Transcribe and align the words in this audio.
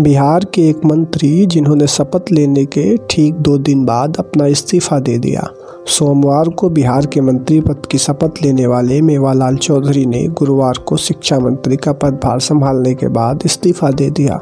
बिहार 0.00 0.44
के 0.54 0.68
एक 0.68 0.84
मंत्री 0.84 1.46
जिन्होंने 1.46 1.86
शपथ 1.86 2.32
लेने 2.32 2.64
के 2.64 2.96
ठीक 3.10 3.34
दो 3.34 3.58
दिन 3.58 3.84
बाद 3.84 4.16
अपना 4.18 4.46
इस्तीफा 4.46 4.98
दे 4.98 5.18
दिया। 5.18 5.48
सोमवार 5.86 6.48
को 6.48 6.68
बिहार 6.70 7.06
के 7.06 7.20
मंत्री 7.20 7.60
पद 7.60 7.86
की 7.90 7.98
शपथ 7.98 8.34
लेने 8.42 8.66
वाले 8.66 9.02
मेवालाल 9.02 9.56
चौधरी 9.56 10.06
ने 10.06 10.28
गुरुवार 10.28 10.78
को 10.86 10.96
शिक्षा 10.96 11.38
मंत्री 11.38 11.76
का 11.76 11.92
पदभार 11.92 12.40
संभालने 12.40 12.94
के 12.94 13.08
बाद 13.08 13.42
इस्तीफा 13.44 13.90
दे 13.90 14.10
दिया। 14.10 14.38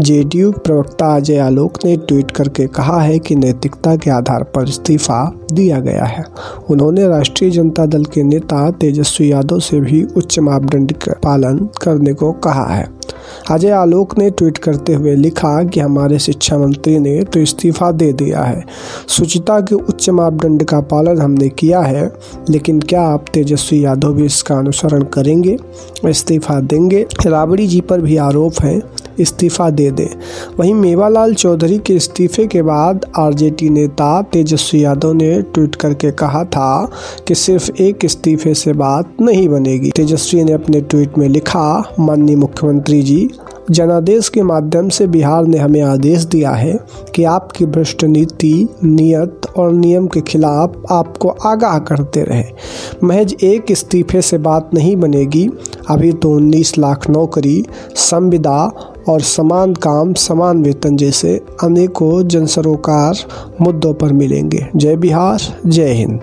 जेडीयू 0.00 0.52
प्रवक्ता 0.52 1.16
अजय 1.16 1.38
आलोक 1.38 1.72
ने 1.84 1.96
ट्वीट 1.96 2.30
करके 2.30 2.66
कहा 2.66 3.00
है 3.00 3.18
कि 3.18 3.34
नैतिकता 3.34 3.96
के 3.96 4.10
आधार 4.10 4.42
पर 4.42 4.68
इस्तीफा 4.68 5.38
दिया 5.52 5.80
गया 5.80 6.04
है। 6.04 6.24
उन्होंने 6.70 7.08
राष्ट्रीय 7.08 7.50
जनता 7.50 7.86
दल 7.86 8.04
के 8.04 8.22
नेता 8.22 8.70
तेजस्वी 8.70 9.32
यादव 9.32 9.58
से 9.58 9.80
भी 9.80 10.04
उच्च 10.16 10.38
मापदंड 10.38 10.92
का 10.92 11.12
पालन 11.12 11.68
करने 11.82 12.12
को 12.12 12.32
कहा 12.32 12.66
है। 12.66 12.99
अजय 13.50 13.70
आलोक 13.70 14.18
ने 14.18 14.30
ट्वीट 14.30 14.58
करते 14.58 14.94
हुए 14.94 15.14
लिखा 15.14 15.62
कि 15.64 15.80
हमारे 15.80 16.18
शिक्षा 16.18 16.58
मंत्री 16.58 16.98
ने 16.98 17.22
तो 17.24 17.40
इस्तीफा 17.40 17.90
दे 17.90 18.12
दिया 18.12 18.42
है। 18.42 18.64
सुचिता 19.08 19.60
के 19.60 19.74
उच्च 19.74 20.10
मापदंड 20.10 20.64
का 20.64 20.80
पालन 20.80 21.20
हमने 21.20 21.48
किया 21.48 21.80
है, 21.80 22.12
लेकिन 22.50 22.80
क्या 22.80 23.02
आप 23.02 23.24
तेजस्वी 23.34 23.84
यादव 23.84 24.12
भी 24.12 24.24
इसका 24.24 24.54
अनुसरण 24.54 25.02
करेंगे? 25.02 25.56
इस्तीफा 26.08 26.60
देंगे? 26.60 27.06
राबड़ी 27.26 27.66
जी 27.66 27.80
पर 27.80 28.00
भी 28.00 28.16
आरोप 28.16 28.62
है। 28.62 28.99
इस्तीफा 29.20 29.70
दे 29.70 29.90
दें। 29.90 30.08
वहीं 30.60 30.74
मेवालाल 30.74 31.34
चौधरी 31.34 31.78
के 31.78 31.94
इस्तीफे 31.94 32.46
के 32.46 32.62
बाद 32.62 33.06
आरजेडी 33.18 33.70
नेता 33.70 34.22
तेजस्वी 34.22 34.84
यादव 34.84 35.12
ने 35.12 35.42
ट्वीट 35.42 35.74
करके 35.74 36.10
कहा 36.10 36.44
था 36.44 36.90
कि 37.28 37.34
सिर्फ़ 37.34 37.70
एक 37.82 38.04
इस्तीफे 38.04 38.54
से 38.54 38.72
बात 38.72 39.12
नहीं 39.20 39.48
बनेगी। 39.48 39.90
तेजस्वी 39.90 40.44
ने 40.44 40.52
अपने 40.52 40.80
ट्वीट 40.80 41.18
में 41.18 41.28
लिखा, 41.28 41.94
माननीय 42.00 42.36
मुख्यमंत्री 42.36 43.02
जी, 43.02 43.30
जनादेश 43.70 44.28
के 44.28 44.42
माध्यम 44.42 44.88
से 44.88 45.06
बिहार 45.06 45.46
ने 45.46 45.58
हमें 45.58 45.82
आदेश 45.82 46.24
दिया 46.24 46.50
है 46.50 46.80
कि 47.14 47.24
आपकी 47.24 47.66
भ्रष्ट 47.66 48.04
नीति, 48.04 48.68
नियत 48.84 49.40
और 49.56 49.72
नियम 49.72 50.06
के 50.06 50.20
खिलाफ 50.20 50.82
आपको 50.90 51.28
आगाह 51.28 51.78
करते 51.78 52.22
रहे। 52.22 52.44
महज 53.04 53.36
एक 53.42 53.64
इस्तीफे 53.70 54.22
से 54.22 54.38
बात 54.38 54.70
नहीं 54.74 54.96
बनेगी। 54.96 55.50
अभी 55.90 56.12
तो 56.12 56.30
19 56.30 56.78
लाख 56.78 57.10
नौकरी, 57.10 57.66
संविदा 57.94 58.89
और 59.08 59.20
समान 59.20 59.74
काम, 59.74 60.14
समान 60.14 60.62
वेतन 60.62 60.96
जैसे 60.96 61.40
अनेकों 61.62 62.28
जनसरोकार 62.28 63.16
मुद्दों 63.60 63.94
पर 63.94 64.12
मिलेंगे। 64.12 64.66
जय 64.76 64.96
बिहार, 64.96 65.40
जय 65.66 65.92
हिंद। 65.92 66.20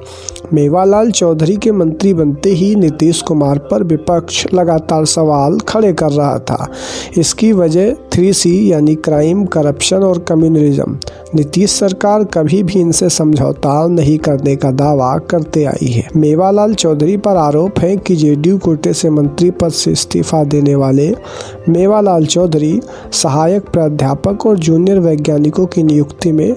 मेवालाल 0.54 1.12
चौधरी 1.12 1.56
के 1.56 1.72
मंत्री 1.72 2.14
बनते 2.14 2.50
ही 2.50 2.76
नीतीश 2.76 3.22
कुमार 3.22 3.58
पर 3.58 3.84
विपक्ष 3.84 4.48
लगातार 4.54 5.06
सवाल 5.06 5.60
खड़े 5.60 5.94
कर 5.94 6.10
रहा 6.10 6.40
था। 6.40 6.68
इसकी 7.18 7.52
वजह 7.52 7.94
थ्री 7.94 8.34
सी 8.34 8.72
यानी 8.72 8.96
क्राइम, 8.96 9.46
करप्शन 9.46 9.98
और 9.98 10.20
कम्युनलिज्म। 10.20 10.98
नीतीश 11.36 11.72
सरकार 11.72 12.24
कभी 12.24 12.62
भी 12.64 12.80
इनसे 12.80 13.10
समझौता 13.10 13.88
नहीं 13.88 14.18
करने 14.18 14.56
का 14.56 14.72
दावा 14.72 15.18
करते 15.18 15.64
आई 15.64 15.88
है। 15.88 16.08
मेवालाल 16.16 16.74
चौधरी 16.74 17.18
पर 17.18 17.36
आरोप 17.36 17.80
है 17.80 17.98
कि 17.98 18.16
जेडीयू 18.16 18.58
कोटे 18.58 18.94
से 18.94 19.10
मंत्री 19.10 19.52
पद 19.52 19.70
से 19.70 19.92
इस्तीफा 19.92 20.44
देने 20.44 20.76
वाले 20.76 21.16
मेवालाल 21.70 22.26
चौधरी 22.26 22.80
सहायक 23.14 23.70
प्राध्यापक 23.70 24.46
और 24.46 24.58
जूनियर 24.58 25.00
वैज्ञानिकों 25.00 25.66
की 25.66 25.84
नियुक्ति 25.84 26.32
में 26.32 26.56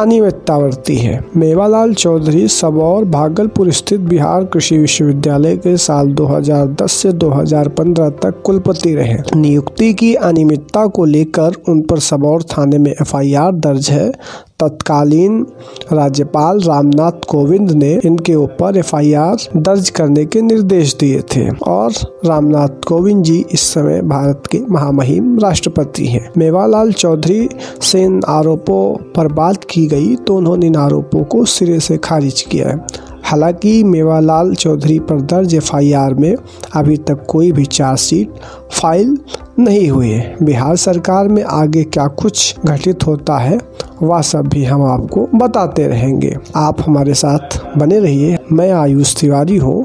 अनियमितता 0.00 0.58
बढ़ती 0.58 0.96
है। 0.96 1.24
मेवालाल 1.36 1.94
चौधरी 1.94 2.48
सबौर 2.48 3.04
भागलपुर 3.04 3.70
स्थित 3.70 4.00
बिहार 4.00 4.44
कृषि 4.44 4.78
विश्वविद्यालय 4.78 5.56
के 5.56 5.76
साल 5.76 6.12
2010 6.12 6.92
से 6.92 7.12
2015 7.12 8.08
तक 8.08 8.42
कुलपति 8.44 8.94
रहे। 8.94 9.16
नियुक्ति 9.36 9.92
की 9.94 10.14
अनियमितता 10.14 10.86
को 10.86 11.04
लेकर 11.04 11.52
उन 11.68 11.80
पर 11.80 11.98
सबौर 11.98 12.42
थाने 12.42 12.78
में 12.78 12.90
एफआईआर 12.92 13.52
दर्ज 13.52 13.90
है। 13.90 14.12
तत्कालीन 14.60 15.44
राज्यपाल 15.92 16.60
रामनाथ 16.60 17.24
कोविंद 17.28 17.70
ने 17.72 17.92
इनके 18.04 18.34
ऊपर 18.34 18.76
एफआईआर 18.76 19.48
दर्ज 19.56 19.90
करने 19.90 20.24
के 20.24 20.42
निर्देश 20.42 20.94
दिए 20.94 21.20
थे। 21.34 21.48
और 21.48 21.92
रामनाथ 22.24 22.84
कोविंद 22.86 23.22
जी 23.24 23.38
इस 23.52 23.60
समय 23.74 24.00
भारत 24.04 24.46
के 24.46 24.60
महामहिम 24.70 25.38
राष्ट्रपति 25.38 26.06
हैं। 26.06 26.28
मेवालाल 26.38 26.92
चौधरी 26.92 27.48
से 27.82 28.02
इन 28.02 28.20
आरोपों 28.28 28.94
पर 29.12 29.32
बात 29.32 29.64
की 29.64 29.86
गई 29.86 30.14
तो 30.16 30.36
उन्होंने 30.36 30.66
इन 30.66 30.76
आरोपों 30.76 31.24
को 31.24 31.44
सिरे 31.46 31.78
से 31.80 31.96
खारिज 31.98 32.40
किया 32.42 32.68
है। 32.68 33.08
हालाँकि 33.30 33.82
मेवालाल 33.84 34.54
चौधरी 34.54 34.98
पर 34.98 35.20
दर्ज 35.22 35.54
एफआईआर 35.54 36.14
में 36.14 36.34
अभी 36.76 36.96
तक 36.98 37.24
कोई 37.28 37.50
भी 37.52 37.64
चार्जशीट 37.64 38.40
फ़ाइल 38.72 39.16
नहीं 39.58 39.88
हुई 39.90 40.08
है। 40.08 40.36
बिहार 40.42 40.76
सरकार 40.76 41.28
में 41.28 41.42
आगे 41.44 41.82
क्या 41.84 42.06
कुछ 42.06 42.66
घटित 42.66 43.06
होता 43.06 43.36
है, 43.38 43.58
वह 44.02 44.20
सब 44.22 44.48
भी 44.48 44.64
हम 44.64 44.84
आपको 44.84 45.28
बताते 45.34 45.86
रहेंगे। 45.86 46.34
आप 46.56 46.80
हमारे 46.80 47.14
साथ 47.14 47.58
बने 47.78 47.98
रहिए। 48.00 48.38
मैं 48.52 48.70
आयुष 48.72 49.14
तिवारी 49.16 49.56
हूँ 49.56 49.84